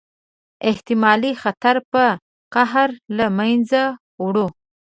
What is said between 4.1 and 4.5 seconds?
ووړ.